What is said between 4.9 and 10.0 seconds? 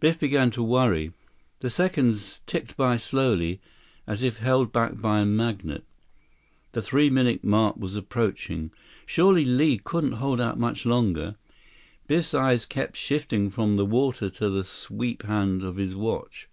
by a magnet. The three minute mark was approaching. Surely Li